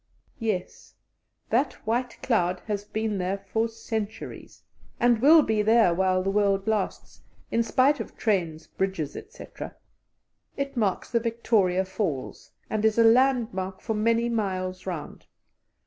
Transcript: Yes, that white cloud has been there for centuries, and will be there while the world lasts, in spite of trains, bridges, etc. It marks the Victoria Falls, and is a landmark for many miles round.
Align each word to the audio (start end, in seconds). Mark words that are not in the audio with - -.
Yes, 0.39 0.95
that 1.51 1.73
white 1.85 2.17
cloud 2.23 2.59
has 2.65 2.83
been 2.83 3.19
there 3.19 3.37
for 3.37 3.67
centuries, 3.69 4.63
and 4.99 5.21
will 5.21 5.43
be 5.43 5.61
there 5.61 5.93
while 5.93 6.23
the 6.23 6.31
world 6.31 6.67
lasts, 6.67 7.21
in 7.51 7.61
spite 7.61 7.99
of 7.99 8.17
trains, 8.17 8.65
bridges, 8.65 9.15
etc. 9.15 9.75
It 10.57 10.75
marks 10.75 11.11
the 11.11 11.19
Victoria 11.19 11.85
Falls, 11.85 12.51
and 12.67 12.83
is 12.83 12.97
a 12.97 13.03
landmark 13.03 13.79
for 13.79 13.93
many 13.93 14.27
miles 14.27 14.87
round. 14.87 15.27